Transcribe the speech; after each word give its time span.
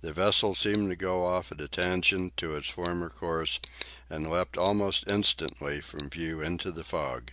The 0.00 0.12
vessel 0.12 0.56
seemed 0.56 0.90
to 0.90 0.96
go 0.96 1.24
off 1.24 1.52
at 1.52 1.60
a 1.60 1.68
tangent 1.68 2.36
to 2.38 2.56
its 2.56 2.68
former 2.68 3.08
course 3.08 3.60
and 4.10 4.28
leapt 4.28 4.56
almost 4.58 5.04
instantly 5.06 5.80
from 5.80 6.10
view 6.10 6.40
into 6.40 6.72
the 6.72 6.82
fog. 6.82 7.30